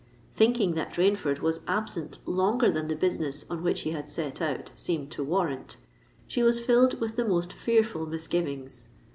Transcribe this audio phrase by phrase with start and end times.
[0.33, 4.71] Thinking that Rainford was absent longer than the business on which he had set out
[4.75, 5.77] seemed to warrant,
[6.25, 8.87] she was filled with the most fearful misgivings.